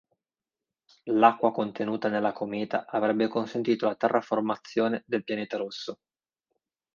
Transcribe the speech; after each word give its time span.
L'acqua 1.11 1.51
contenuta 1.51 2.07
nella 2.09 2.31
cometa 2.31 2.87
avrebbe 2.87 3.27
consentito 3.27 3.85
la 3.85 3.93
terraformazione 3.93 5.03
del 5.05 5.23
pianeta 5.23 5.57
rosso. 5.57 5.99